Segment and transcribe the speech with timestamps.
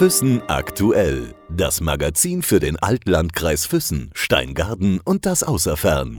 [0.00, 1.34] Füssen aktuell.
[1.50, 6.18] Das Magazin für den Altlandkreis Füssen, Steingarten und das Außerfern.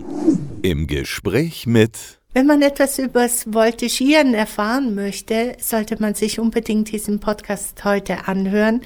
[0.61, 7.19] Im Gespräch mit wenn man etwas übers Voltigieren erfahren möchte, sollte man sich unbedingt diesen
[7.19, 8.81] Podcast heute anhören,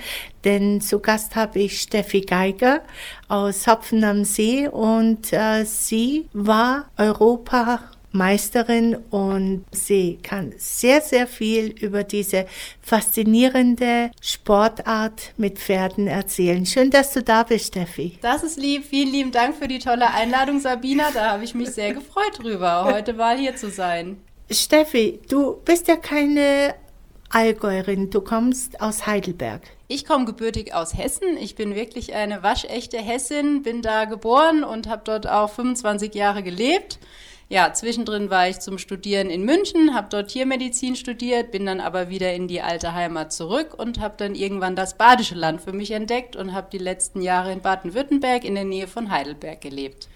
[0.46, 2.82] denn zu Gast habe ich Steffi Geiger
[3.28, 7.82] aus Hopfen am See und äh, sie war Europa
[8.16, 12.48] Meisterin und sie kann sehr, sehr viel über diese
[12.82, 16.66] faszinierende Sportart mit Pferden erzählen.
[16.66, 18.18] Schön, dass du da bist, Steffi.
[18.22, 18.86] Das ist lieb.
[18.86, 21.12] Vielen lieben Dank für die tolle Einladung, Sabina.
[21.14, 24.18] Da habe ich mich sehr gefreut drüber, heute mal hier zu sein.
[24.50, 26.76] Steffi, du bist ja keine
[27.30, 29.62] Allgäuerin, du kommst aus Heidelberg.
[29.88, 31.38] Ich komme gebürtig aus Hessen.
[31.38, 36.44] Ich bin wirklich eine waschechte Hessin, bin da geboren und habe dort auch 25 Jahre
[36.44, 37.00] gelebt
[37.48, 42.10] ja, zwischendrin war ich zum Studieren in München, habe dort Tiermedizin studiert, bin dann aber
[42.10, 45.92] wieder in die alte Heimat zurück und habe dann irgendwann das Badische Land für mich
[45.92, 50.08] entdeckt und habe die letzten Jahre in Baden-Württemberg in der Nähe von Heidelberg gelebt.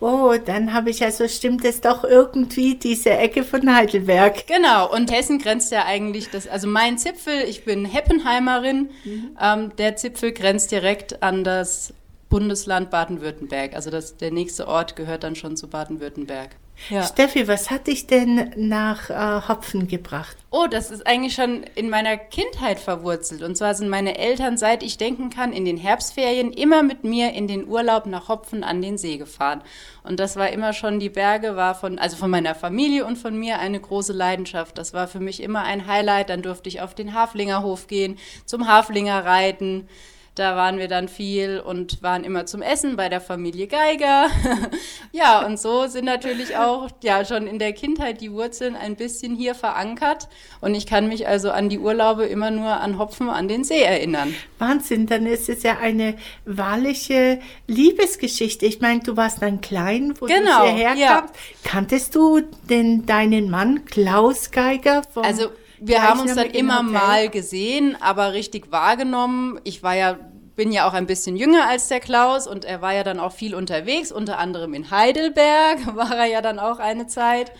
[0.00, 4.46] Oh, dann habe ich also stimmt es doch irgendwie diese Ecke von Heidelberg.
[4.46, 9.36] Genau, und Hessen grenzt ja eigentlich das, also mein Zipfel, ich bin Heppenheimerin, mhm.
[9.38, 11.92] ähm, der Zipfel grenzt direkt an das
[12.30, 13.74] Bundesland Baden-Württemberg.
[13.74, 16.56] Also das, der nächste Ort gehört dann schon zu Baden-Württemberg.
[16.88, 17.02] Ja.
[17.02, 20.36] Steffi, was hat dich denn nach äh, Hopfen gebracht?
[20.50, 23.42] Oh, das ist eigentlich schon in meiner Kindheit verwurzelt.
[23.42, 27.34] Und zwar sind meine Eltern, seit ich denken kann, in den Herbstferien immer mit mir
[27.34, 29.62] in den Urlaub nach Hopfen an den See gefahren.
[30.04, 33.38] Und das war immer schon, die Berge war von, also von meiner Familie und von
[33.38, 34.78] mir eine große Leidenschaft.
[34.78, 36.30] Das war für mich immer ein Highlight.
[36.30, 39.88] Dann durfte ich auf den Haflingerhof gehen, zum Haflinger reiten.
[40.36, 44.28] Da waren wir dann viel und waren immer zum Essen bei der Familie Geiger.
[45.12, 49.34] ja, und so sind natürlich auch ja schon in der Kindheit die Wurzeln ein bisschen
[49.34, 50.28] hier verankert.
[50.60, 53.82] Und ich kann mich also an die Urlaube immer nur an Hopfen an den See
[53.82, 54.34] erinnern.
[54.58, 56.14] Wahnsinn, dann ist es ja eine
[56.44, 58.66] wahrliche Liebesgeschichte.
[58.66, 61.20] Ich meine, du warst dann klein, wo genau, du hierher ja.
[61.20, 61.34] kamst.
[61.64, 65.02] Kanntest du denn deinen Mann Klaus Geiger?
[65.12, 69.60] Vom also wir haben uns dann immer mal gesehen, aber richtig wahrgenommen.
[69.64, 70.18] Ich war ja
[70.56, 73.32] bin ja auch ein bisschen jünger als der Klaus und er war ja dann auch
[73.32, 77.50] viel unterwegs, unter anderem in Heidelberg war er ja dann auch eine Zeit.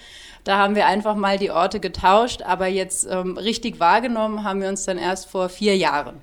[0.44, 4.69] Da haben wir einfach mal die Orte getauscht, aber jetzt ähm, richtig wahrgenommen haben wir
[4.69, 6.16] uns dann erst vor vier Jahren.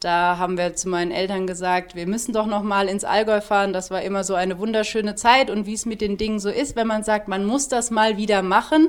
[0.00, 3.72] Da haben wir zu meinen Eltern gesagt, wir müssen doch noch mal ins Allgäu fahren.
[3.72, 6.76] Das war immer so eine wunderschöne Zeit und wie es mit den Dingen so ist,
[6.76, 8.88] wenn man sagt, man muss das mal wieder machen.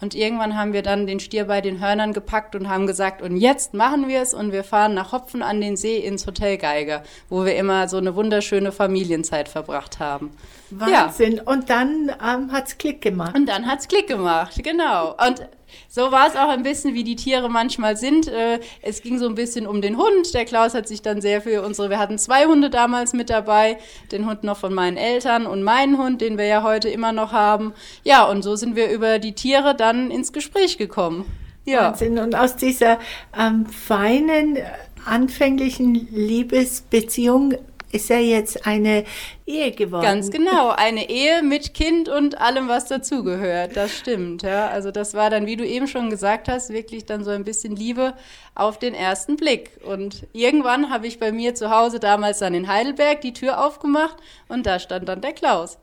[0.00, 3.36] Und irgendwann haben wir dann den Stier bei den Hörnern gepackt und haben gesagt, und
[3.36, 7.02] jetzt machen wir es und wir fahren nach Hopfen an den See ins Hotel Geiger,
[7.28, 10.30] wo wir immer so eine wunderschöne Familienzeit verbracht haben.
[10.70, 11.36] Wahnsinn.
[11.36, 11.42] Ja.
[11.44, 13.34] Und dann ähm, hat es Klick gemacht.
[13.34, 15.14] Und dann hat es Klick gemacht, genau.
[15.26, 15.46] Und
[15.88, 18.28] so war es auch ein bisschen, wie die Tiere manchmal sind.
[18.28, 20.34] Äh, es ging so ein bisschen um den Hund.
[20.34, 23.78] Der Klaus hat sich dann sehr für unsere, wir hatten zwei Hunde damals mit dabei,
[24.12, 27.32] den Hund noch von meinen Eltern und meinen Hund, den wir ja heute immer noch
[27.32, 27.74] haben.
[28.02, 31.24] Ja, und so sind wir über die Tiere dann ins Gespräch gekommen.
[31.64, 31.90] Ja.
[31.90, 32.18] Wahnsinn.
[32.18, 32.98] Und aus dieser
[33.38, 34.58] ähm, feinen,
[35.06, 37.54] anfänglichen Liebesbeziehung
[37.94, 39.04] ist ja jetzt eine
[39.46, 40.02] Ehe geworden.
[40.02, 43.76] Ganz genau, eine Ehe mit Kind und allem, was dazugehört.
[43.76, 44.66] Das stimmt, ja.
[44.66, 47.76] Also das war dann, wie du eben schon gesagt hast, wirklich dann so ein bisschen
[47.76, 48.14] Liebe
[48.56, 49.70] auf den ersten Blick.
[49.84, 54.16] Und irgendwann habe ich bei mir zu Hause damals dann in Heidelberg die Tür aufgemacht
[54.48, 55.78] und da stand dann der Klaus.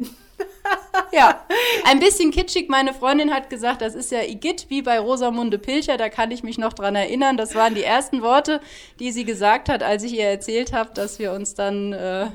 [1.11, 1.45] Ja,
[1.85, 2.69] ein bisschen kitschig.
[2.69, 5.97] Meine Freundin hat gesagt, das ist ja Igitt wie bei Rosamunde Pilcher.
[5.97, 7.37] Da kann ich mich noch dran erinnern.
[7.37, 8.61] Das waren die ersten Worte,
[8.99, 12.27] die sie gesagt hat, als ich ihr erzählt habe, dass wir uns dann äh,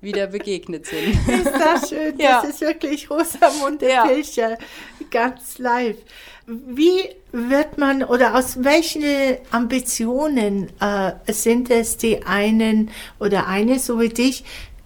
[0.00, 1.08] wieder begegnet sind.
[1.28, 2.18] Ist das schön?
[2.18, 2.40] Ja.
[2.40, 4.06] Das ist wirklich Rosamunde ja.
[4.06, 4.58] Pilcher.
[5.10, 5.96] Ganz live.
[6.46, 13.98] Wie wird man oder aus welchen Ambitionen äh, sind es die einen oder eine, so
[13.98, 14.44] wie dich,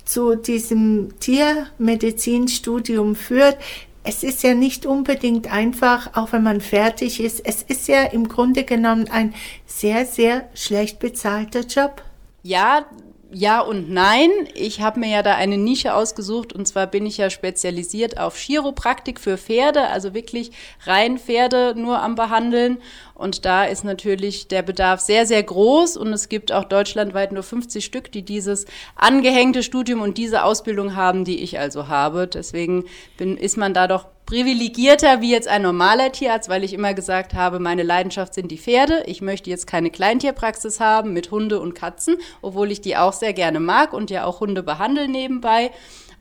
[0.08, 3.58] zu diesem Tiermedizinstudium führt.
[4.04, 7.44] Es ist ja nicht unbedingt einfach, auch wenn man fertig ist.
[7.44, 9.34] Es ist ja im Grunde genommen ein
[9.66, 12.02] sehr, sehr schlecht bezahlter Job.
[12.42, 12.86] Ja,
[13.30, 14.30] ja und nein.
[14.54, 18.36] Ich habe mir ja da eine Nische ausgesucht und zwar bin ich ja spezialisiert auf
[18.36, 20.50] Chiropraktik für Pferde, also wirklich
[20.84, 22.78] rein Pferde nur am Behandeln.
[23.14, 27.42] Und da ist natürlich der Bedarf sehr, sehr groß und es gibt auch deutschlandweit nur
[27.42, 32.28] 50 Stück, die dieses angehängte Studium und diese Ausbildung haben, die ich also habe.
[32.28, 32.84] Deswegen
[33.16, 37.32] bin, ist man da doch privilegierter wie jetzt ein normaler Tierarzt, weil ich immer gesagt
[37.32, 39.02] habe, meine Leidenschaft sind die Pferde.
[39.06, 43.32] Ich möchte jetzt keine Kleintierpraxis haben mit Hunde und Katzen, obwohl ich die auch sehr
[43.32, 45.70] gerne mag und ja auch Hunde behandle nebenbei.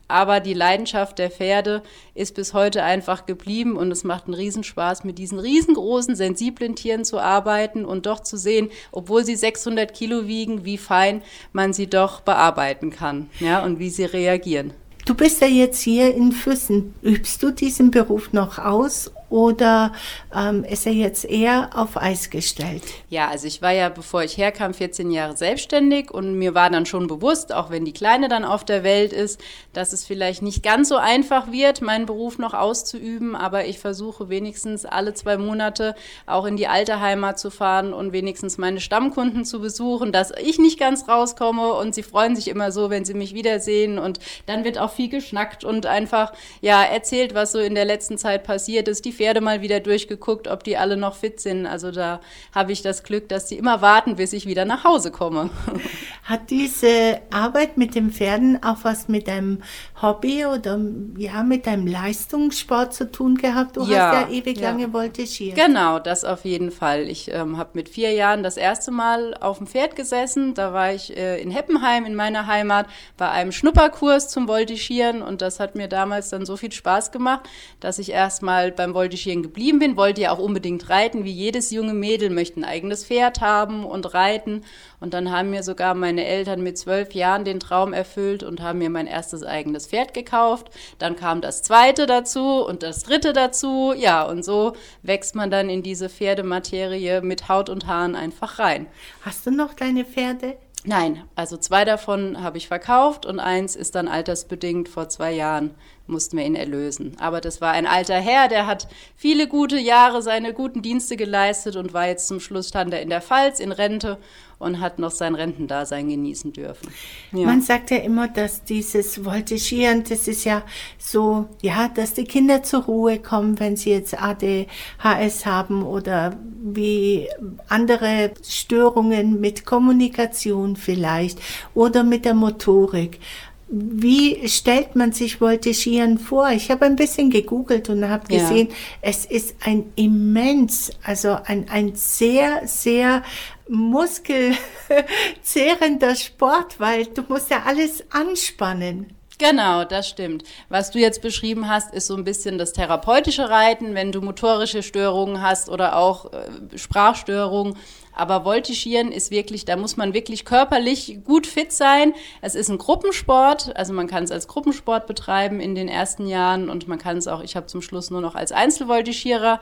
[0.08, 1.84] aber die Leidenschaft der Pferde
[2.14, 7.04] ist bis heute einfach geblieben und es macht einen Riesenspaß, mit diesen riesengroßen, sensiblen Tieren
[7.04, 11.88] zu arbeiten und doch zu sehen, obwohl sie 600 Kilo wiegen, wie fein man sie
[11.88, 14.74] doch bearbeiten kann ja, und wie sie reagieren.
[15.08, 16.94] Du bist ja jetzt hier in Füssen.
[17.02, 19.92] Übst du diesen Beruf noch aus oder
[20.34, 22.84] ähm, ist er jetzt eher auf Eis gestellt?
[23.10, 26.86] Ja, also ich war ja, bevor ich herkam, 14 Jahre selbstständig und mir war dann
[26.86, 29.42] schon bewusst, auch wenn die Kleine dann auf der Welt ist,
[29.74, 34.30] dass es vielleicht nicht ganz so einfach wird, meinen Beruf noch auszuüben, aber ich versuche
[34.30, 35.96] wenigstens alle zwei Monate
[36.26, 40.58] auch in die alte Heimat zu fahren und wenigstens meine Stammkunden zu besuchen, dass ich
[40.58, 44.64] nicht ganz rauskomme und sie freuen sich immer so, wenn sie mich wiedersehen und dann
[44.64, 46.32] wird auch viel geschnackt und einfach
[46.62, 49.04] ja erzählt, was so in der letzten Zeit passiert ist.
[49.06, 51.66] Die Pferde mal wieder durchgeguckt, ob die alle noch fit sind.
[51.66, 52.22] Also da
[52.54, 55.50] habe ich das Glück, dass die immer warten, bis ich wieder nach Hause komme.
[56.24, 59.64] Hat diese Arbeit mit den Pferden auch was mit deinem
[60.02, 60.80] Hobby oder
[61.18, 63.78] ja mit deinem Leistungssport zu tun gehabt?
[63.78, 64.70] Du ja, hast ja ewig ja.
[64.70, 65.56] lange voltigiert.
[65.56, 67.10] Genau, das auf jeden Fall.
[67.10, 70.54] Ich ähm, habe mit vier Jahren das erste Mal auf dem Pferd gesessen.
[70.54, 72.88] Da war ich äh, in Heppenheim in meiner Heimat
[73.18, 77.50] bei einem Schnupperkurs zum Voltigieren und das hat mir damals dann so viel Spaß gemacht,
[77.80, 81.32] dass ich erst mal beim Voltigieren Voltigieren geblieben bin, wollte ja auch unbedingt reiten, wie
[81.32, 84.66] jedes junge Mädel möchte ein eigenes Pferd haben und reiten.
[85.00, 88.80] Und dann haben mir sogar meine Eltern mit zwölf Jahren den Traum erfüllt und haben
[88.80, 90.72] mir mein erstes eigenes Pferd gekauft.
[91.00, 93.94] Dann kam das zweite dazu und das dritte dazu.
[93.96, 94.74] Ja, und so
[95.04, 98.88] wächst man dann in diese Pferdematerie mit Haut und Haaren einfach rein.
[99.22, 100.58] Hast du noch deine Pferde?
[100.84, 105.72] Nein, also zwei davon habe ich verkauft und eins ist dann altersbedingt vor zwei Jahren
[106.08, 107.16] mussten wir ihn erlösen.
[107.20, 111.76] Aber das war ein alter Herr, der hat viele gute Jahre seine guten Dienste geleistet
[111.76, 114.18] und war jetzt zum Schluss stand er in der Pfalz in Rente
[114.60, 116.90] und hat noch sein Rentendasein genießen dürfen.
[117.32, 117.46] Ja.
[117.46, 120.64] Man sagt ja immer, dass dieses Voltigieren, das ist ja
[120.98, 127.30] so, ja, dass die Kinder zur Ruhe kommen, wenn sie jetzt ADHS haben oder wie
[127.68, 131.40] andere Störungen mit Kommunikation vielleicht
[131.76, 133.20] oder mit der Motorik.
[133.70, 136.52] Wie stellt man sich Voltigieren vor?
[136.52, 138.76] Ich habe ein bisschen gegoogelt und habe gesehen, ja.
[139.02, 143.24] es ist ein immens, also ein, ein sehr, sehr
[143.68, 149.18] muskelzehrender Sport, weil du musst ja alles anspannen.
[149.40, 150.44] Genau, das stimmt.
[150.70, 154.82] Was du jetzt beschrieben hast, ist so ein bisschen das therapeutische Reiten, wenn du motorische
[154.82, 157.78] Störungen hast oder auch äh, Sprachstörungen.
[158.18, 162.14] Aber Voltigieren ist wirklich, da muss man wirklich körperlich gut fit sein.
[162.42, 166.70] Es ist ein Gruppensport, also man kann es als Gruppensport betreiben in den ersten Jahren
[166.70, 169.60] und man kann es auch, ich habe zum Schluss nur noch als Einzelvoltigierer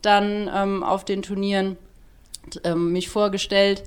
[0.00, 1.76] dann ähm, auf den Turnieren
[2.64, 3.82] ähm, mich vorgestellt.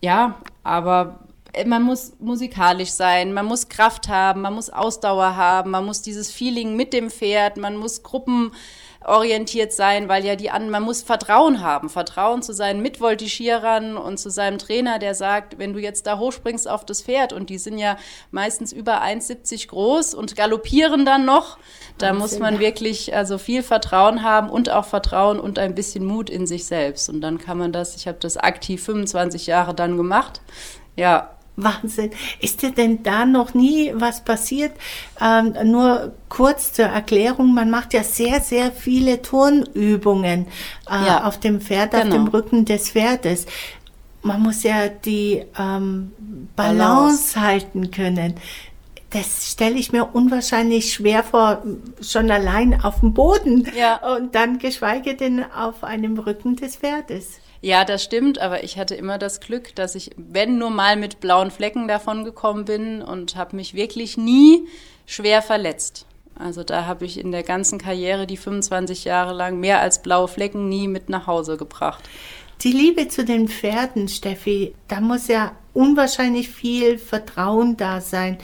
[0.00, 1.20] Ja, aber
[1.66, 6.30] man muss musikalisch sein, man muss Kraft haben, man muss Ausdauer haben, man muss dieses
[6.30, 8.02] Feeling mit dem Pferd, man muss
[9.06, 14.18] gruppenorientiert sein, weil ja die anderen, man muss Vertrauen haben, Vertrauen zu seinen Mitvoltigierern und
[14.18, 17.58] zu seinem Trainer, der sagt, wenn du jetzt da hochspringst auf das Pferd und die
[17.58, 17.96] sind ja
[18.30, 21.58] meistens über 1,70 groß und galoppieren dann noch,
[21.98, 26.28] da muss man wirklich also viel Vertrauen haben und auch Vertrauen und ein bisschen Mut
[26.28, 27.08] in sich selbst.
[27.08, 30.40] Und dann kann man das, ich habe das aktiv 25 Jahre dann gemacht.
[30.96, 32.10] Ja, Wahnsinn.
[32.40, 34.72] Ist dir denn da noch nie was passiert?
[35.20, 40.46] Ähm, nur kurz zur Erklärung, man macht ja sehr, sehr viele Turnübungen
[40.88, 42.04] äh, ja, auf dem Pferd, genau.
[42.04, 43.46] auf dem Rücken des Pferdes.
[44.22, 46.12] Man muss ja die ähm,
[46.56, 48.34] Balance, Balance halten können.
[49.16, 51.62] Das stelle ich mir unwahrscheinlich schwer vor,
[52.02, 54.14] schon allein auf dem Boden ja.
[54.14, 57.40] und dann geschweige denn auf einem Rücken des Pferdes.
[57.62, 61.20] Ja, das stimmt, aber ich hatte immer das Glück, dass ich, wenn nur mal mit
[61.20, 64.68] blauen Flecken davon gekommen bin und habe mich wirklich nie
[65.06, 66.04] schwer verletzt.
[66.38, 70.28] Also da habe ich in der ganzen Karriere, die 25 Jahre lang, mehr als blaue
[70.28, 72.04] Flecken nie mit nach Hause gebracht.
[72.62, 78.38] Die Liebe zu den Pferden, Steffi, da muss ja unwahrscheinlich viel Vertrauen da sein.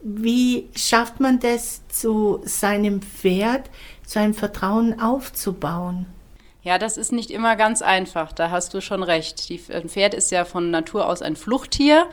[0.00, 3.70] Wie schafft man das, zu seinem Pferd,
[4.06, 6.06] so ein Vertrauen aufzubauen?
[6.62, 9.48] Ja, das ist nicht immer ganz einfach, da hast du schon recht.
[9.48, 12.06] Die, ein Pferd ist ja von Natur aus ein Fluchttier.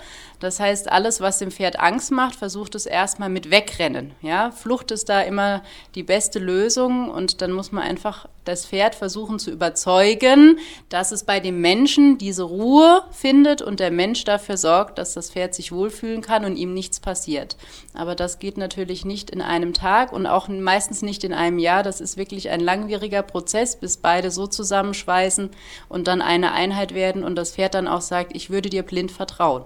[0.46, 4.12] Das heißt, alles, was dem Pferd Angst macht, versucht es erstmal mit wegrennen.
[4.22, 4.52] Ja?
[4.52, 5.64] Flucht ist da immer
[5.96, 10.60] die beste Lösung und dann muss man einfach das Pferd versuchen zu überzeugen,
[10.90, 15.32] dass es bei dem Menschen diese Ruhe findet und der Mensch dafür sorgt, dass das
[15.32, 17.58] Pferd sich wohlfühlen kann und ihm nichts passiert.
[17.96, 21.82] Aber das geht natürlich nicht in einem Tag und auch meistens nicht in einem Jahr.
[21.82, 25.50] Das ist wirklich ein langwieriger Prozess, bis beide so zusammenschweißen
[25.90, 29.12] und dann eine Einheit werden und das Pferd dann auch sagt, ich würde dir blind
[29.12, 29.66] vertrauen.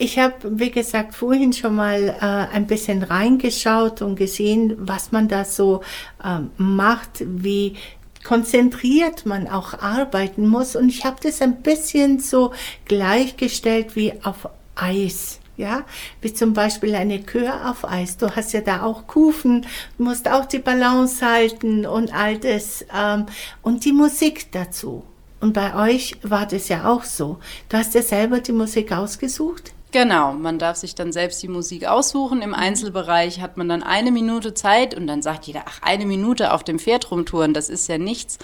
[0.00, 5.26] Ich habe, wie gesagt, vorhin schon mal äh, ein bisschen reingeschaut und gesehen, was man
[5.26, 5.82] da so
[6.22, 7.74] äh, macht, wie
[8.22, 10.76] konzentriert man auch arbeiten muss.
[10.76, 12.52] Und ich habe das ein bisschen so
[12.84, 15.40] gleichgestellt wie auf Eis.
[15.56, 15.82] Ja,
[16.20, 18.16] wie zum Beispiel eine Kür auf Eis.
[18.16, 19.66] Du hast ja da auch Kufen,
[19.98, 22.84] musst auch die Balance halten und all das.
[22.96, 23.26] Ähm,
[23.62, 25.02] und die Musik dazu.
[25.40, 27.38] Und bei euch war das ja auch so.
[27.68, 29.72] Du hast ja selber die Musik ausgesucht?
[29.90, 32.42] Genau, man darf sich dann selbst die Musik aussuchen.
[32.42, 36.52] Im Einzelbereich hat man dann eine Minute Zeit und dann sagt jeder, ach, eine Minute
[36.52, 38.36] auf dem Pferd rumtouren, das ist ja nichts.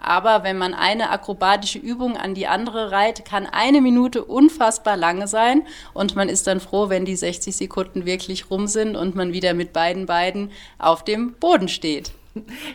[0.00, 5.26] Aber wenn man eine akrobatische Übung an die andere reiht, kann eine Minute unfassbar lange
[5.26, 9.32] sein und man ist dann froh, wenn die 60 Sekunden wirklich rum sind und man
[9.32, 12.12] wieder mit beiden Beinen auf dem Boden steht.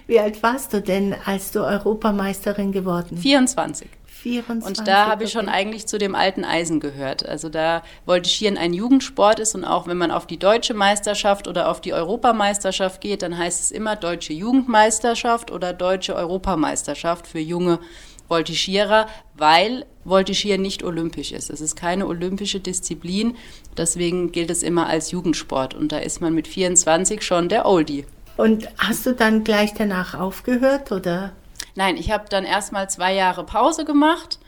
[0.07, 3.17] Wie alt warst du denn, als du Europameisterin geworden?
[3.17, 3.89] 24.
[4.17, 7.25] 24, und da habe ich schon eigentlich zu dem alten Eisen gehört.
[7.25, 11.69] Also da Voltigieren ein Jugendsport ist und auch wenn man auf die deutsche Meisterschaft oder
[11.69, 17.79] auf die Europameisterschaft geht, dann heißt es immer deutsche Jugendmeisterschaft oder deutsche Europameisterschaft für junge
[18.27, 21.49] Voltigierer, weil Voltigieren nicht olympisch ist.
[21.49, 23.35] Es ist keine olympische Disziplin,
[23.77, 28.05] deswegen gilt es immer als Jugendsport und da ist man mit 24 schon der Oldie.
[28.37, 31.31] Und hast du dann gleich danach aufgehört oder?
[31.75, 34.39] Nein, ich habe dann erstmal zwei Jahre Pause gemacht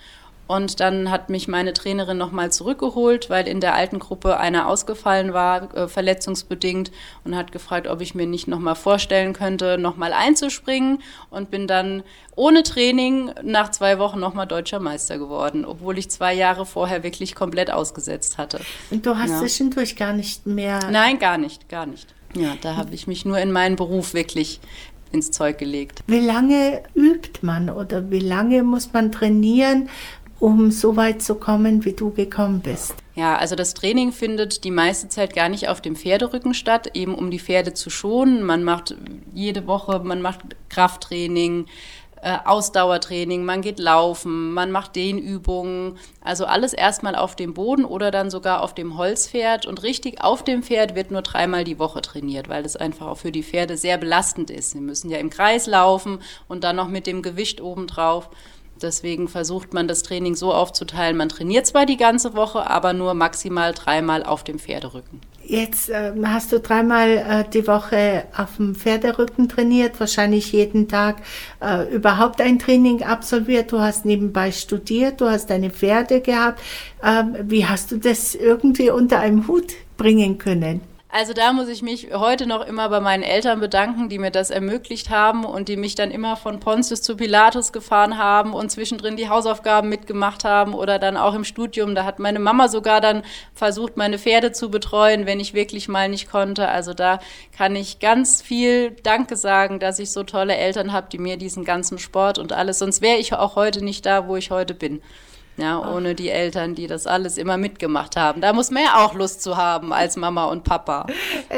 [0.50, 5.32] und dann hat mich meine Trainerin nochmal zurückgeholt, weil in der alten Gruppe einer ausgefallen
[5.32, 6.92] war, äh, verletzungsbedingt,
[7.24, 11.04] und hat gefragt, ob ich mir nicht nochmal vorstellen könnte, nochmal einzuspringen.
[11.30, 12.02] Und bin dann
[12.36, 17.36] ohne Training nach zwei Wochen nochmal deutscher Meister geworden, obwohl ich zwei Jahre vorher wirklich
[17.36, 18.60] komplett ausgesetzt hatte.
[18.90, 19.40] Und du hast ja.
[19.40, 20.80] zwischendurch gar nicht mehr.
[20.90, 22.08] Nein, gar nicht, gar nicht.
[22.36, 24.60] Ja, da habe ich mich nur in meinen Beruf wirklich
[25.12, 26.04] ins Zeug gelegt.
[26.08, 29.90] Wie lange übt man oder wie lange muss man trainieren,
[30.40, 32.96] um so weit zu kommen, wie du gekommen bist?
[33.16, 37.16] Ja, also das Training findet die meiste Zeit gar nicht auf dem Pferderücken statt, eben
[37.16, 38.44] um die Pferde zu schonen.
[38.44, 38.96] Man macht
[39.34, 41.66] jede Woche, man macht Krafttraining,
[42.22, 48.12] äh, Ausdauertraining, man geht laufen, man macht Dehnübungen, also alles erstmal auf dem Boden oder
[48.12, 52.02] dann sogar auf dem Holzpferd und richtig auf dem Pferd wird nur dreimal die Woche
[52.02, 54.72] trainiert, weil das einfach auch für die Pferde sehr belastend ist.
[54.72, 58.30] Sie müssen ja im Kreis laufen und dann noch mit dem Gewicht obendrauf.
[58.82, 63.14] Deswegen versucht man das Training so aufzuteilen, man trainiert zwar die ganze Woche, aber nur
[63.14, 65.22] maximal dreimal auf dem Pferderücken.
[65.44, 71.24] Jetzt äh, hast du dreimal äh, die Woche auf dem Pferderücken trainiert, wahrscheinlich jeden Tag
[71.60, 73.72] äh, überhaupt ein Training absolviert.
[73.72, 76.62] Du hast nebenbei studiert, du hast deine Pferde gehabt.
[77.04, 80.82] Ähm, wie hast du das irgendwie unter einem Hut bringen können?
[81.12, 84.52] Also da muss ich mich heute noch immer bei meinen Eltern bedanken, die mir das
[84.52, 89.18] ermöglicht haben und die mich dann immer von Pontius zu Pilatus gefahren haben und zwischendrin
[89.18, 91.96] die Hausaufgaben mitgemacht haben oder dann auch im Studium.
[91.96, 93.24] Da hat meine Mama sogar dann
[93.56, 96.68] versucht, meine Pferde zu betreuen, wenn ich wirklich mal nicht konnte.
[96.68, 97.20] Also da
[97.58, 101.66] kann ich ganz viel Danke sagen, dass ich so tolle Eltern habe, die mir diesen
[101.66, 105.02] ganzen Sport und alles, sonst wäre ich auch heute nicht da, wo ich heute bin.
[105.60, 108.42] Ja, ohne die Eltern, die das alles immer mitgemacht haben.
[108.42, 111.06] Da muss man ja auch Lust zu haben als Mama und Papa.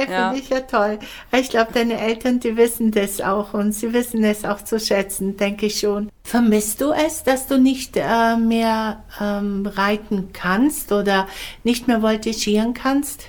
[0.10, 0.30] Ja.
[0.30, 1.00] Finde ich ja toll.
[1.38, 5.38] Ich glaube, deine Eltern, die wissen das auch und sie wissen es auch zu schätzen,
[5.38, 6.10] denke ich schon.
[6.24, 11.28] Vermisst du es, dass du nicht äh, mehr ähm, reiten kannst oder
[11.64, 13.26] nicht mehr voltigieren kannst?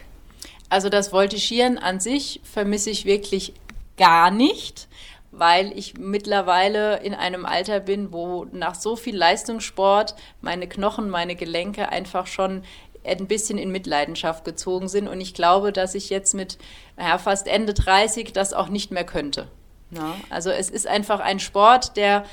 [0.68, 3.52] Also das Voltigieren an sich vermisse ich wirklich
[3.98, 4.88] gar nicht
[5.32, 11.34] weil ich mittlerweile in einem Alter bin, wo nach so viel Leistungssport meine Knochen, meine
[11.34, 12.62] Gelenke einfach schon
[13.04, 15.08] ein bisschen in Mitleidenschaft gezogen sind.
[15.08, 16.58] Und ich glaube, dass ich jetzt mit
[16.98, 19.48] ja, fast Ende 30 das auch nicht mehr könnte.
[19.90, 22.24] Ja, also es ist einfach ein Sport, der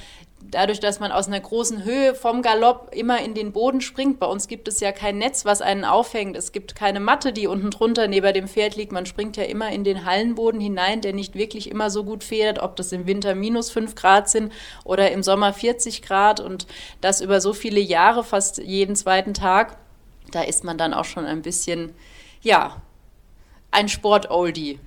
[0.41, 4.19] dadurch, dass man aus einer großen Höhe vom Galopp immer in den Boden springt.
[4.19, 6.35] Bei uns gibt es ja kein Netz, was einen aufhängt.
[6.35, 8.91] Es gibt keine Matte, die unten drunter neben dem Pferd liegt.
[8.91, 12.59] Man springt ja immer in den Hallenboden hinein, der nicht wirklich immer so gut federt,
[12.59, 14.51] ob das im Winter minus 5 Grad sind
[14.83, 16.67] oder im Sommer 40 Grad und
[17.01, 19.77] das über so viele Jahre, fast jeden zweiten Tag.
[20.31, 21.93] Da ist man dann auch schon ein bisschen,
[22.41, 22.81] ja,
[23.71, 24.79] ein Sport-Oldie.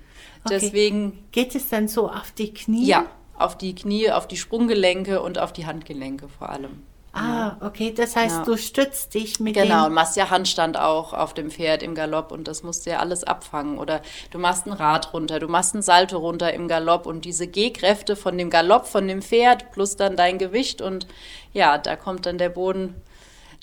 [0.45, 0.59] Okay.
[0.59, 1.25] Deswegen.
[1.31, 2.85] Geht es dann so auf die Knie?
[2.85, 3.05] Ja,
[3.37, 6.83] auf die Knie, auf die Sprunggelenke und auf die Handgelenke vor allem.
[7.15, 8.43] Ah, okay, das heißt, ja.
[8.43, 12.31] du stützt dich mit Genau, und machst ja Handstand auch auf dem Pferd im Galopp
[12.31, 13.77] und das musst du ja alles abfangen.
[13.77, 17.45] Oder du machst ein Rad runter, du machst ein Salto runter im Galopp und diese
[17.45, 21.05] G-Kräfte von dem Galopp, von dem Pferd plus dann dein Gewicht und
[21.53, 22.95] ja, da kommt dann der Boden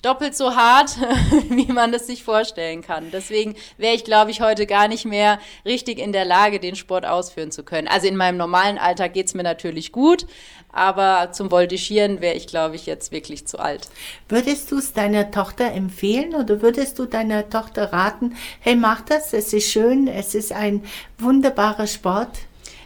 [0.01, 0.97] doppelt so hart,
[1.49, 3.11] wie man es sich vorstellen kann.
[3.11, 7.05] Deswegen wäre ich, glaube ich, heute gar nicht mehr richtig in der Lage, den Sport
[7.05, 7.87] ausführen zu können.
[7.87, 10.25] Also in meinem normalen Alltag geht es mir natürlich gut,
[10.71, 13.89] aber zum Voltigieren wäre ich, glaube ich, jetzt wirklich zu alt.
[14.29, 19.33] Würdest du es deiner Tochter empfehlen oder würdest du deiner Tochter raten, hey, mach das,
[19.33, 20.83] es ist schön, es ist ein
[21.17, 22.29] wunderbarer Sport?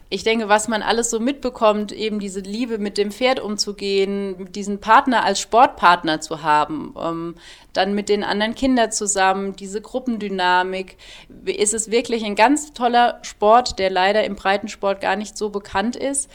[0.10, 4.80] Ich denke, was man alles so mitbekommt, eben diese Liebe mit dem Pferd umzugehen, diesen
[4.80, 7.36] Partner als Sportpartner zu haben, ähm,
[7.74, 10.98] dann mit den anderen Kindern zusammen, diese Gruppendynamik,
[11.46, 15.96] ist es wirklich ein ganz toller Sport, der leider im Breitensport gar nicht so bekannt
[15.96, 16.30] ist.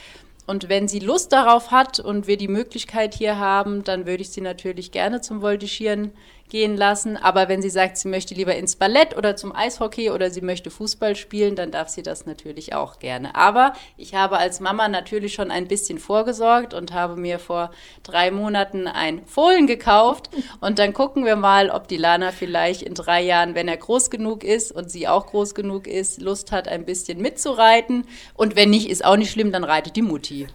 [0.47, 4.31] Und wenn sie Lust darauf hat und wir die Möglichkeit hier haben, dann würde ich
[4.31, 6.11] sie natürlich gerne zum Voltigieren
[6.51, 7.17] gehen lassen.
[7.17, 10.69] Aber wenn sie sagt, sie möchte lieber ins Ballett oder zum Eishockey oder sie möchte
[10.69, 13.33] Fußball spielen, dann darf sie das natürlich auch gerne.
[13.35, 17.71] Aber ich habe als Mama natürlich schon ein bisschen vorgesorgt und habe mir vor
[18.03, 20.29] drei Monaten ein Fohlen gekauft.
[20.59, 24.09] Und dann gucken wir mal, ob die Lana vielleicht in drei Jahren, wenn er groß
[24.09, 28.05] genug ist und sie auch groß genug ist, Lust hat, ein bisschen mitzureiten.
[28.33, 30.47] Und wenn nicht, ist auch nicht schlimm, dann reitet die Mutti.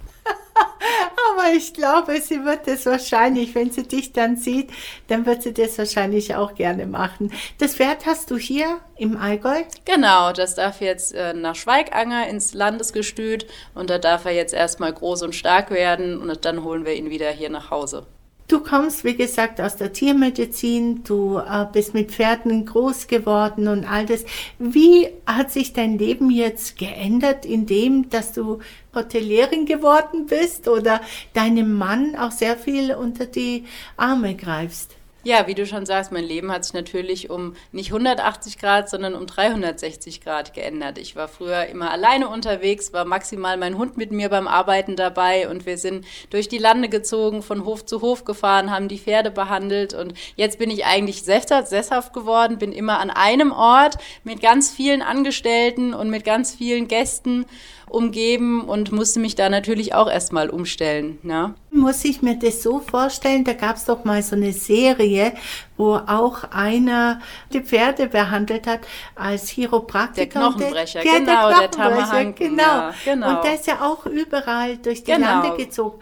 [1.54, 4.70] Ich glaube, sie wird es wahrscheinlich, wenn sie dich dann sieht,
[5.08, 7.32] dann wird sie das wahrscheinlich auch gerne machen.
[7.58, 9.62] Das Pferd hast du hier im Allgäu?
[9.84, 14.92] Genau, das darf jetzt äh, nach Schweiganger ins Landesgestüt und da darf er jetzt erstmal
[14.92, 18.06] groß und stark werden und dann holen wir ihn wieder hier nach Hause.
[18.48, 23.84] Du kommst, wie gesagt, aus der Tiermedizin, du äh, bist mit Pferden groß geworden und
[23.90, 24.24] all das.
[24.60, 28.60] Wie hat sich dein Leben jetzt geändert, indem, dass du
[28.94, 31.00] Hotelierin geworden bist oder
[31.32, 33.64] deinem Mann auch sehr viel unter die
[33.96, 34.96] Arme greifst?
[35.26, 39.16] Ja, wie du schon sagst, mein Leben hat sich natürlich um nicht 180 Grad, sondern
[39.16, 40.98] um 360 Grad geändert.
[40.98, 45.48] Ich war früher immer alleine unterwegs, war maximal mein Hund mit mir beim Arbeiten dabei
[45.50, 49.32] und wir sind durch die Lande gezogen, von Hof zu Hof gefahren, haben die Pferde
[49.32, 54.70] behandelt und jetzt bin ich eigentlich sesshaft geworden, bin immer an einem Ort mit ganz
[54.70, 57.46] vielen Angestellten und mit ganz vielen Gästen
[57.88, 61.18] umgeben und musste mich da natürlich auch erstmal umstellen.
[61.22, 61.54] Ja.
[61.70, 65.15] Muss ich mir das so vorstellen, da gab es doch mal so eine Serie,
[65.76, 67.20] wo auch einer
[67.52, 68.80] die Pferde behandelt hat
[69.14, 70.26] als Chiropraktiker.
[70.26, 72.34] Der Knochenbrecher, der, genau, der, der Tamahang.
[72.34, 72.62] Genau.
[72.62, 73.30] Ja, genau.
[73.30, 75.42] Und der ist ja auch überall durch die genau.
[75.42, 76.00] Lande gezogen.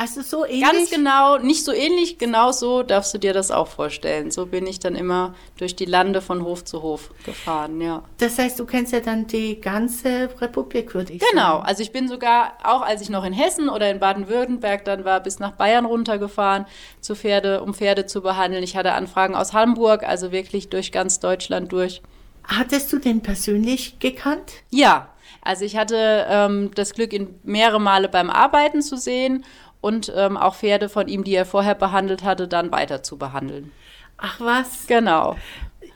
[0.00, 0.62] Also so ähnlich?
[0.62, 4.30] Ganz genau, nicht so ähnlich, genau so darfst du dir das auch vorstellen.
[4.30, 8.02] So bin ich dann immer durch die Lande von Hof zu Hof gefahren, ja.
[8.16, 11.56] Das heißt, du kennst ja dann die ganze Republik, würde ich genau.
[11.56, 11.66] sagen.
[11.66, 15.20] also ich bin sogar, auch als ich noch in Hessen oder in Baden-Württemberg dann war,
[15.20, 16.64] bis nach Bayern runtergefahren,
[17.02, 18.62] zu Pferde, um Pferde zu behandeln.
[18.62, 22.00] Ich hatte Anfragen aus Hamburg, also wirklich durch ganz Deutschland durch.
[22.44, 24.50] Hattest du den persönlich gekannt?
[24.70, 25.10] Ja,
[25.42, 29.44] also ich hatte ähm, das Glück, ihn mehrere Male beim Arbeiten zu sehen
[29.80, 33.72] und ähm, auch Pferde von ihm, die er vorher behandelt hatte, dann weiter zu behandeln.
[34.18, 34.86] Ach was?
[34.86, 35.36] Genau.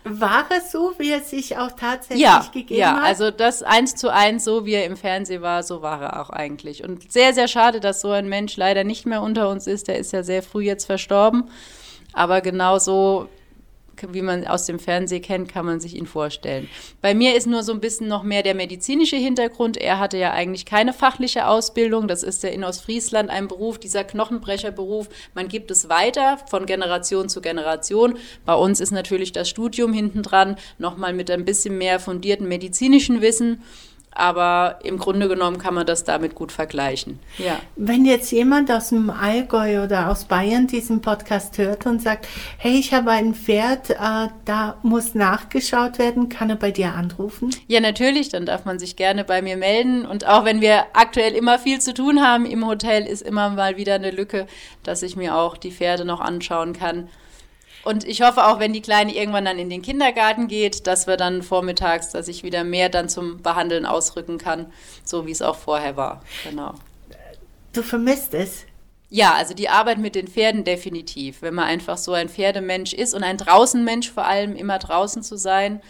[0.04, 2.96] War es so, wie er sich auch tatsächlich ja, gegeben ja, hat?
[2.98, 6.20] Ja, also das eins zu eins, so wie er im Fernsehen war, so war er
[6.20, 6.84] auch eigentlich.
[6.84, 9.88] Und sehr, sehr schade, dass so ein Mensch leider nicht mehr unter uns ist.
[9.88, 11.50] Der ist ja sehr früh jetzt verstorben.
[12.12, 13.28] Aber genau so
[14.12, 16.68] wie man aus dem Fernsehen kennt, kann man sich ihn vorstellen.
[17.00, 19.76] Bei mir ist nur so ein bisschen noch mehr der medizinische Hintergrund.
[19.76, 22.08] Er hatte ja eigentlich keine fachliche Ausbildung.
[22.08, 25.08] Das ist ja in Ostfriesland ein Beruf, dieser Knochenbrecherberuf.
[25.34, 28.18] Man gibt es weiter von Generation zu Generation.
[28.44, 33.62] Bei uns ist natürlich das Studium hintendran, nochmal mit ein bisschen mehr fundierten medizinischen Wissen
[34.14, 37.18] aber im Grunde genommen kann man das damit gut vergleichen.
[37.38, 37.58] Ja.
[37.76, 42.78] Wenn jetzt jemand aus dem Allgäu oder aus Bayern diesen Podcast hört und sagt, hey,
[42.78, 47.50] ich habe ein Pferd, äh, da muss nachgeschaut werden, kann er bei dir anrufen?
[47.66, 51.34] Ja, natürlich, dann darf man sich gerne bei mir melden und auch wenn wir aktuell
[51.34, 54.46] immer viel zu tun haben im Hotel, ist immer mal wieder eine Lücke,
[54.82, 57.08] dass ich mir auch die Pferde noch anschauen kann.
[57.84, 61.16] Und ich hoffe auch, wenn die Kleine irgendwann dann in den Kindergarten geht, dass wir
[61.16, 64.72] dann vormittags, dass ich wieder mehr dann zum Behandeln ausrücken kann,
[65.04, 66.22] so wie es auch vorher war.
[66.44, 66.74] Genau.
[67.72, 68.64] Du vermisst es?
[69.10, 71.42] Ja, also die Arbeit mit den Pferden definitiv.
[71.42, 75.36] Wenn man einfach so ein Pferdemensch ist und ein Draußenmensch vor allem, immer draußen zu
[75.36, 75.82] sein.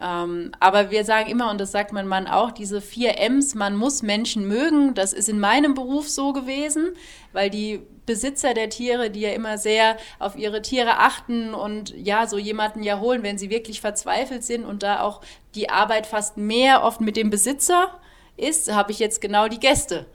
[0.00, 3.76] Ähm, aber wir sagen immer, und das sagt mein Mann auch, diese vier M's, man
[3.76, 4.94] muss Menschen mögen.
[4.94, 6.90] Das ist in meinem Beruf so gewesen,
[7.32, 12.26] weil die Besitzer der Tiere, die ja immer sehr auf ihre Tiere achten und ja,
[12.26, 15.20] so jemanden ja holen, wenn sie wirklich verzweifelt sind und da auch
[15.54, 18.00] die Arbeit fast mehr oft mit dem Besitzer
[18.36, 20.06] ist, habe ich jetzt genau die Gäste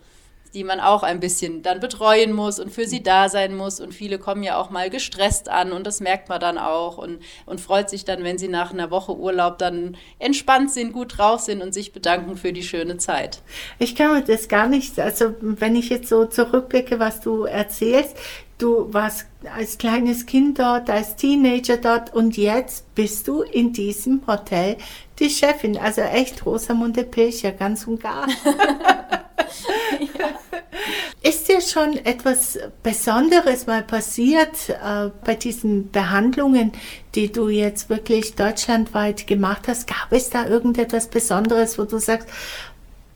[0.53, 3.79] die man auch ein bisschen dann betreuen muss und für sie da sein muss.
[3.79, 7.19] Und viele kommen ja auch mal gestresst an und das merkt man dann auch und,
[7.45, 11.41] und freut sich dann, wenn sie nach einer Woche Urlaub dann entspannt sind, gut drauf
[11.41, 13.41] sind und sich bedanken für die schöne Zeit.
[13.79, 18.15] Ich kann mir das gar nicht, also wenn ich jetzt so zurückblicke, was du erzählst,
[18.57, 24.25] du warst als kleines Kind dort, als Teenager dort und jetzt bist du in diesem
[24.27, 24.77] Hotel
[25.19, 25.77] die Chefin.
[25.77, 28.27] Also echt Rosamunde Pilcher, ganz und gar.
[31.21, 36.71] Ist dir schon etwas Besonderes mal passiert äh, bei diesen Behandlungen,
[37.15, 39.88] die du jetzt wirklich deutschlandweit gemacht hast?
[39.88, 42.29] Gab es da irgendetwas Besonderes, wo du sagst,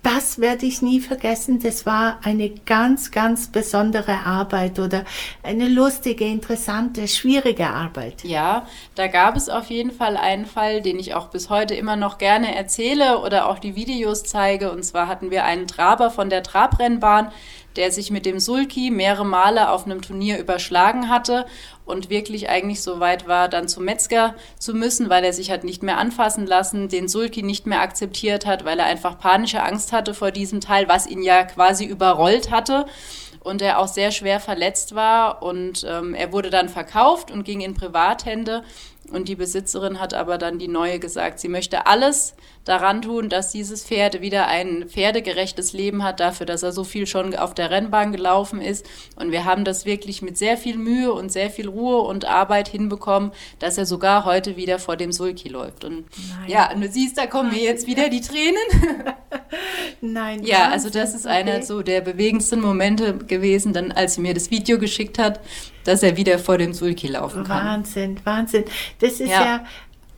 [0.04, 1.60] das werde ich nie vergessen.
[1.60, 5.06] Das war eine ganz, ganz besondere Arbeit oder
[5.44, 8.24] eine lustige, interessante, schwierige Arbeit.
[8.24, 11.96] Ja, da gab es auf jeden Fall einen Fall, den ich auch bis heute immer
[11.96, 14.72] noch gerne erzähle oder auch die Videos zeige.
[14.72, 17.32] Und zwar hatten wir einen Traber von der Trabrennbahn,
[17.76, 21.46] der sich mit dem Sulki mehrere Male auf einem Turnier überschlagen hatte
[21.86, 25.64] und wirklich eigentlich so weit war, dann zum Metzger zu müssen, weil er sich hat
[25.64, 29.92] nicht mehr anfassen lassen, den Sulki nicht mehr akzeptiert hat, weil er einfach panische Angst
[29.92, 32.86] hatte vor diesem Teil, was ihn ja quasi überrollt hatte
[33.44, 35.42] und er auch sehr schwer verletzt war.
[35.44, 38.64] Und ähm, er wurde dann verkauft und ging in Privathände
[39.12, 43.52] und die Besitzerin hat aber dann die neue gesagt, sie möchte alles daran tun, dass
[43.52, 47.72] dieses Pferd wieder ein pferdegerechtes Leben hat, dafür, dass er so viel schon auf der
[47.72, 48.86] Rennbahn gelaufen ist.
[49.16, 52.68] Und wir haben das wirklich mit sehr viel Mühe und sehr viel Ruhe und Arbeit
[52.68, 55.84] hinbekommen, dass er sogar heute wieder vor dem Sulki läuft.
[55.84, 56.50] Und Nein.
[56.50, 58.56] ja, und du siehst, da kommen mir jetzt wieder die Tränen.
[60.02, 60.44] Nein.
[60.44, 61.66] Ja, also das ist einer okay.
[61.66, 65.40] so der bewegendsten Momente gewesen, dann als sie mir das Video geschickt hat,
[65.84, 67.66] dass er wieder vor dem Sulki laufen kann.
[67.66, 68.66] Wahnsinn, Wahnsinn.
[69.00, 69.66] Das ist ja, ja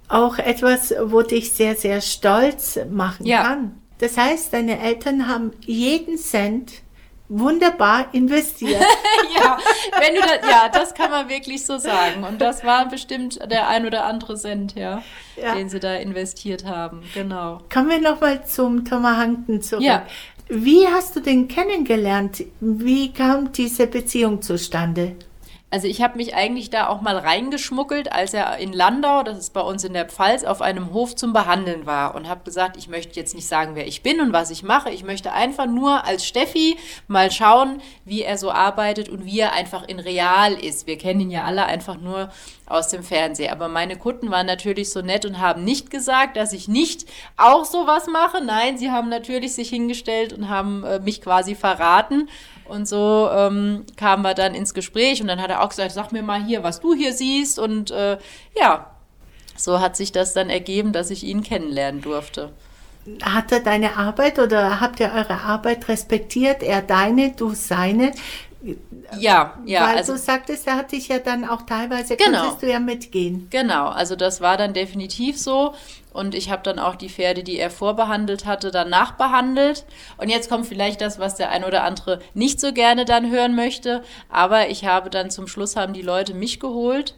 [0.07, 3.43] auch etwas, wo dich sehr, sehr stolz machen ja.
[3.43, 3.71] kann.
[3.99, 6.81] Das heißt, deine Eltern haben jeden Cent
[7.29, 8.81] wunderbar investiert.
[9.35, 9.57] ja,
[9.99, 12.23] wenn du das, ja, das kann man wirklich so sagen.
[12.23, 15.03] Und das war bestimmt der ein oder andere Cent, ja,
[15.35, 15.55] ja.
[15.55, 17.01] den sie da investiert haben.
[17.13, 17.59] Genau.
[17.71, 19.83] Kommen wir nochmal zum Thomas Hankton zurück.
[19.83, 20.05] Ja.
[20.49, 22.43] Wie hast du den kennengelernt?
[22.59, 25.15] Wie kam diese Beziehung zustande?
[25.73, 29.53] Also ich habe mich eigentlich da auch mal reingeschmuggelt, als er in Landau, das ist
[29.53, 32.89] bei uns in der Pfalz, auf einem Hof zum Behandeln war und habe gesagt, ich
[32.89, 34.91] möchte jetzt nicht sagen, wer ich bin und was ich mache.
[34.91, 39.53] Ich möchte einfach nur als Steffi mal schauen, wie er so arbeitet und wie er
[39.53, 40.85] einfach in real ist.
[40.85, 42.29] Wir kennen ihn ja alle einfach nur
[42.67, 43.51] aus dem Fernsehen.
[43.51, 47.65] Aber meine Kunden waren natürlich so nett und haben nicht gesagt, dass ich nicht auch
[47.65, 48.43] sowas mache.
[48.43, 52.29] Nein, sie haben natürlich sich hingestellt und haben äh, mich quasi verraten.
[52.73, 56.11] Und so ähm, kamen wir dann ins Gespräch und dann hat er auch gesagt, sag
[56.11, 57.59] mir mal hier, was du hier siehst.
[57.59, 58.17] Und äh,
[58.59, 58.91] ja,
[59.55, 62.51] so hat sich das dann ergeben, dass ich ihn kennenlernen durfte.
[63.21, 66.63] Hat er deine Arbeit oder habt ihr eure Arbeit respektiert?
[66.63, 68.11] Er deine, du seine?
[69.19, 69.87] Ja, ja.
[69.87, 72.79] Weil also, du sagtest, er hat dich ja dann auch teilweise, genau, konntest du ja
[72.79, 73.47] mitgehen.
[73.49, 75.73] Genau, also das war dann definitiv so.
[76.13, 79.85] Und ich habe dann auch die Pferde, die er vorbehandelt hatte, dann nachbehandelt.
[80.17, 83.55] Und jetzt kommt vielleicht das, was der ein oder andere nicht so gerne dann hören
[83.55, 84.03] möchte.
[84.29, 87.15] Aber ich habe dann zum Schluss haben die Leute mich geholt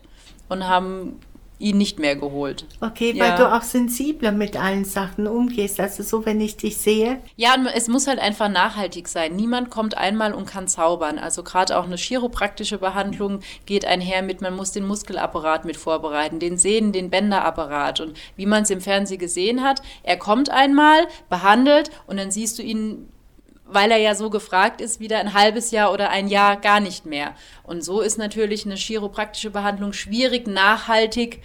[0.47, 1.19] und haben
[1.65, 2.65] ihn nicht mehr geholt.
[2.79, 3.23] Okay, ja.
[3.23, 5.79] weil du auch sensibler mit allen Sachen umgehst.
[5.79, 7.19] Also so, wenn ich dich sehe.
[7.37, 9.35] Ja, es muss halt einfach nachhaltig sein.
[9.35, 11.17] Niemand kommt einmal und kann zaubern.
[11.17, 16.37] Also gerade auch eine chiropraktische Behandlung geht einher mit, man muss den Muskelapparat mit vorbereiten,
[16.39, 17.99] den Sehnen, den Bänderapparat.
[17.99, 22.59] Und wie man es im Fernsehen gesehen hat, er kommt einmal, behandelt und dann siehst
[22.59, 23.09] du ihn
[23.65, 27.05] weil er ja so gefragt ist, wieder ein halbes Jahr oder ein Jahr gar nicht
[27.05, 27.33] mehr.
[27.63, 31.41] Und so ist natürlich eine chiropraktische Behandlung schwierig, nachhaltig.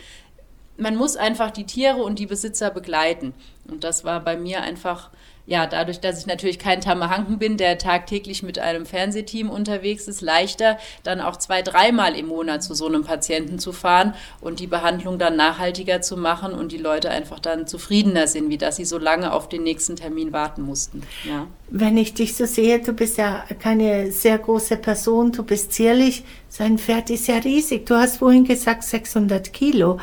[0.76, 3.34] Man muss einfach die Tiere und die Besitzer begleiten.
[3.68, 5.10] Und das war bei mir einfach
[5.46, 10.20] ja, dadurch, dass ich natürlich kein Tamahanken bin, der tagtäglich mit einem Fernsehteam unterwegs ist,
[10.20, 14.66] leichter, dann auch zwei, dreimal im Monat zu so einem Patienten zu fahren und die
[14.66, 18.84] Behandlung dann nachhaltiger zu machen und die Leute einfach dann zufriedener sind, wie dass sie
[18.84, 21.02] so lange auf den nächsten Termin warten mussten.
[21.24, 21.46] Ja.
[21.68, 26.24] Wenn ich dich so sehe, du bist ja keine sehr große Person, du bist zierlich,
[26.48, 27.86] sein Pferd ist ja riesig.
[27.86, 29.98] Du hast vorhin gesagt 600 Kilo.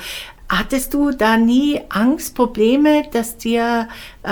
[0.50, 3.90] Hattest du da nie Angst, Probleme, dass dir
[4.24, 4.30] äh,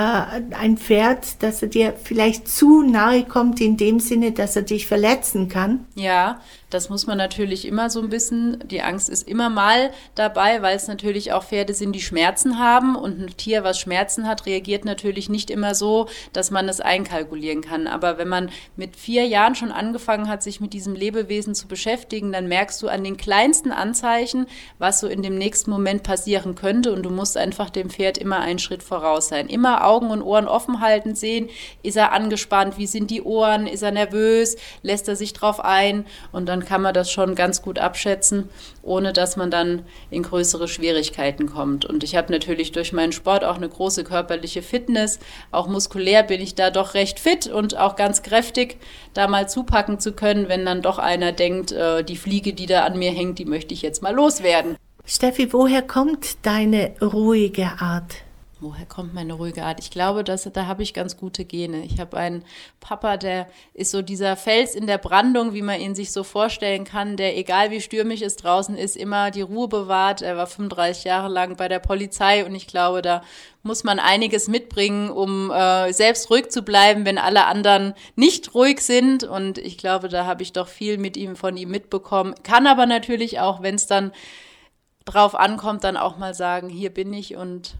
[0.57, 4.87] ein Pferd, dass er dir vielleicht zu nahe kommt in dem Sinne, dass er dich
[4.87, 5.85] verletzen kann?
[5.95, 6.39] Ja,
[6.75, 10.75] Das muss man natürlich immer so ein bisschen, die Angst ist immer mal dabei, weil
[10.75, 14.83] es natürlich auch Pferde sind, die Schmerzen haben und ein Tier, was Schmerzen hat, reagiert
[14.83, 17.87] natürlich nicht immer so, dass man es einkalkulieren kann.
[17.87, 22.33] Aber wenn man mit vier Jahren schon angefangen hat, sich mit diesem Lebewesen zu beschäftigen,
[22.33, 24.45] dann merkst du an den kleinsten Anzeichen,
[24.77, 28.41] was so in dem nächsten Moment passieren könnte und du musst einfach dem Pferd immer
[28.41, 29.47] einen Schritt voraus sein.
[29.47, 31.49] Immer Augen und Ohren offen halten, sehen,
[31.83, 36.05] ist er angespannt, wie sind die Ohren, ist er nervös, lässt er sich drauf ein
[36.33, 38.49] und dann kann man das schon ganz gut abschätzen,
[38.83, 41.85] ohne dass man dann in größere Schwierigkeiten kommt.
[41.85, 45.19] Und ich habe natürlich durch meinen Sport auch eine große körperliche Fitness,
[45.51, 48.77] auch muskulär bin ich da doch recht fit und auch ganz kräftig,
[49.13, 52.83] da mal zupacken zu können, wenn dann doch einer denkt, äh, die Fliege, die da
[52.83, 54.77] an mir hängt, die möchte ich jetzt mal loswerden.
[55.05, 58.24] Steffi, woher kommt deine ruhige Art?
[58.61, 59.81] Woher kommt meine ruhige Art?
[59.81, 61.83] Ich glaube, dass, da habe ich ganz gute Gene.
[61.83, 62.45] Ich habe einen
[62.79, 66.85] Papa, der ist so dieser Fels in der Brandung, wie man ihn sich so vorstellen
[66.85, 70.21] kann, der, egal wie stürmisch es draußen ist, immer die Ruhe bewahrt.
[70.21, 73.23] Er war 35 Jahre lang bei der Polizei und ich glaube, da
[73.61, 78.79] muss man einiges mitbringen, um äh, selbst ruhig zu bleiben, wenn alle anderen nicht ruhig
[78.79, 79.25] sind.
[79.25, 82.33] Und ich glaube, da habe ich doch viel mit ihm, von ihm mitbekommen.
[82.43, 84.13] Kann aber natürlich auch, wenn es dann
[85.03, 87.75] drauf ankommt, dann auch mal sagen, hier bin ich und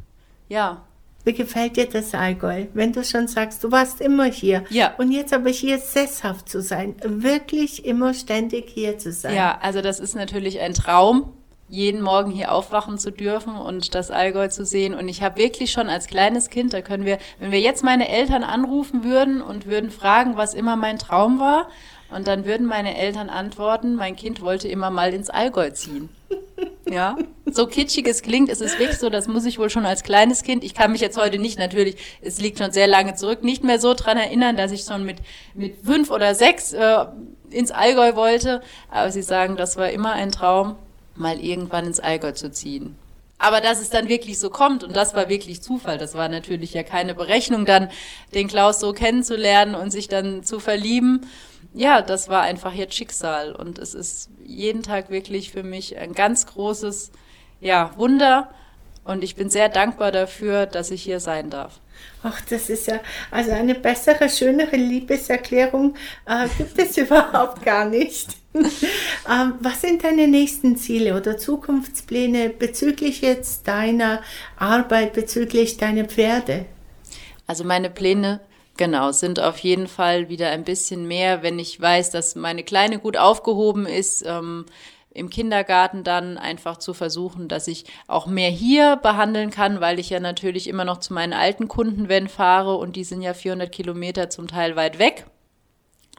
[0.50, 0.82] ja.
[1.24, 2.66] Wie gefällt dir das Allgäu?
[2.76, 4.64] Wenn du schon sagst, du warst immer hier.
[4.70, 4.94] Ja.
[5.00, 9.36] Und jetzt aber hier sesshaft zu sein, wirklich immer ständig hier zu sein.
[9.36, 11.34] Ja, also das ist natürlich ein Traum,
[11.68, 14.94] jeden Morgen hier aufwachen zu dürfen und das Allgäu zu sehen.
[14.94, 18.08] Und ich habe wirklich schon als kleines Kind, da können wir, wenn wir jetzt meine
[18.08, 21.70] Eltern anrufen würden und würden fragen, was immer mein Traum war,
[22.12, 26.10] und dann würden meine Eltern antworten, mein Kind wollte immer mal ins Allgäu ziehen.
[26.88, 30.04] Ja, so kitschig es klingt, es ist wirklich so, das muss ich wohl schon als
[30.04, 33.44] kleines Kind, ich kann mich jetzt heute nicht, natürlich, es liegt schon sehr lange zurück,
[33.44, 35.18] nicht mehr so dran erinnern, dass ich schon mit,
[35.56, 37.06] mit fünf oder sechs äh,
[37.50, 40.76] ins Allgäu wollte, aber sie sagen, das war immer ein Traum,
[41.16, 42.96] mal irgendwann ins Allgäu zu ziehen.
[43.40, 46.74] Aber dass es dann wirklich so kommt, und das war wirklich Zufall, das war natürlich
[46.74, 47.90] ja keine Berechnung, dann
[48.34, 51.22] den Klaus so kennenzulernen und sich dann zu verlieben
[51.76, 53.54] ja, das war einfach jetzt Schicksal.
[53.54, 57.12] Und es ist jeden Tag wirklich für mich ein ganz großes
[57.60, 58.50] ja, Wunder.
[59.04, 61.80] Und ich bin sehr dankbar dafür, dass ich hier sein darf.
[62.24, 68.30] Ach, das ist ja, also eine bessere, schönere Liebeserklärung äh, gibt es überhaupt gar nicht.
[68.54, 74.22] ähm, was sind deine nächsten Ziele oder Zukunftspläne bezüglich jetzt deiner
[74.58, 76.66] Arbeit, bezüglich deiner Pferde?
[77.48, 78.40] Also meine Pläne
[78.78, 83.00] Genau, sind auf jeden Fall wieder ein bisschen mehr, wenn ich weiß, dass meine Kleine
[83.00, 84.26] gut aufgehoben ist.
[84.26, 84.66] Ähm,
[85.12, 90.10] im Kindergarten dann einfach zu versuchen, dass ich auch mehr hier behandeln kann, weil ich
[90.10, 93.72] ja natürlich immer noch zu meinen alten Kunden, wenn fahre und die sind ja 400
[93.72, 95.26] Kilometer zum Teil weit weg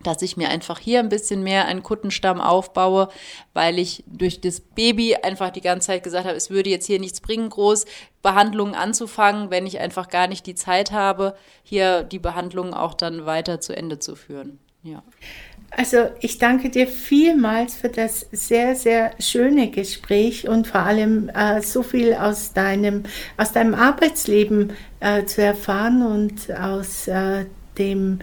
[0.03, 3.09] dass ich mir einfach hier ein bisschen mehr einen Kuttenstamm aufbaue,
[3.55, 7.01] weil ich durch das Baby einfach die ganze Zeit gesagt habe, es würde jetzt hier
[7.01, 7.87] nichts bringen, groß
[8.23, 13.27] Behandlungen anzufangen, wenn ich einfach gar nicht die Zeit habe, hier die Behandlungen auch dann
[13.27, 14.59] weiter zu Ende zu führen.
[14.83, 15.03] Ja.
[15.71, 21.61] Also ich danke dir vielmals für das sehr, sehr schöne Gespräch und vor allem äh,
[21.61, 23.03] so viel aus deinem,
[23.37, 27.47] aus deinem Arbeitsleben äh, zu erfahren und aus äh,
[27.79, 28.21] dem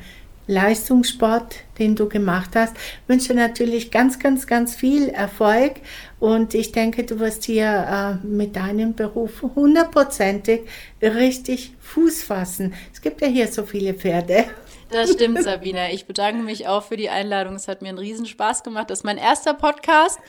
[0.48, 2.76] Leistungssport, den du gemacht hast.
[2.76, 5.76] Ich wünsche natürlich ganz, ganz, ganz viel Erfolg
[6.20, 10.62] und ich denke, du wirst hier äh, mit deinem Beruf hundertprozentig
[11.02, 12.74] richtig Fuß fassen.
[12.94, 14.46] Es gibt ja hier so viele Pferde.
[14.94, 15.90] Das stimmt, Sabina.
[15.90, 17.56] Ich bedanke mich auch für die Einladung.
[17.56, 18.92] Es hat mir einen Riesenspaß gemacht.
[18.92, 20.20] Das ist mein erster Podcast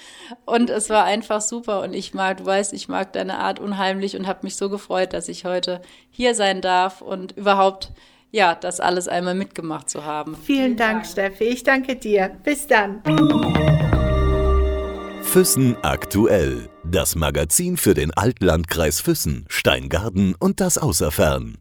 [0.47, 1.83] und es war einfach super.
[1.83, 5.13] Und ich mag, du weißt, ich mag deine Art unheimlich und habe mich so gefreut,
[5.13, 7.91] dass ich heute hier sein darf und überhaupt
[8.35, 10.37] ja, das alles einmal mitgemacht zu haben.
[10.37, 11.45] Vielen Dank, Steffi.
[11.45, 12.37] Ich danke dir.
[12.43, 13.01] Bis dann.
[15.23, 16.69] Füssen aktuell.
[16.83, 21.59] Das Magazin für den Altlandkreis Füssen, Steingarten und das Außerfern.